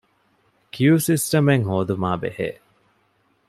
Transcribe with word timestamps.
ކިޔޫ 0.73 0.95
ސިސްޓަމެއް 1.07 1.65
ހޯދުމާބެހޭ 1.69 2.47